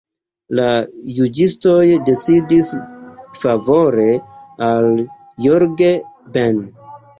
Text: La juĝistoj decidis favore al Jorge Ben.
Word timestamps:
La 0.59 0.63
juĝistoj 1.19 1.81
decidis 2.07 2.71
favore 3.43 4.09
al 4.71 4.89
Jorge 5.49 5.95
Ben. 6.41 6.61